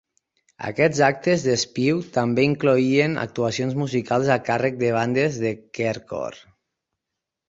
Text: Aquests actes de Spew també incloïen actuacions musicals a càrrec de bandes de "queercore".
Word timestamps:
Aquests 0.67 0.99
actes 1.07 1.43
de 1.47 1.57
Spew 1.63 1.99
també 2.15 2.45
incloïen 2.51 3.17
actuacions 3.23 3.75
musicals 3.81 4.31
a 4.37 4.39
càrrec 4.47 4.79
de 4.79 4.89
bandes 4.97 5.37
de 5.45 5.53
"queercore". 5.79 6.41